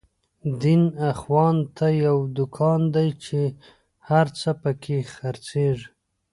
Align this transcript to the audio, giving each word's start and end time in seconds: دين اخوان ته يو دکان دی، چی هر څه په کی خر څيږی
دين 0.61 0.83
اخوان 1.11 1.55
ته 1.77 1.87
يو 2.05 2.17
دکان 2.37 2.81
دی، 2.93 3.07
چی 3.23 3.41
هر 4.09 4.27
څه 4.39 4.49
په 4.61 4.71
کی 4.83 4.97
خر 5.13 5.35
څيږی 5.47 5.87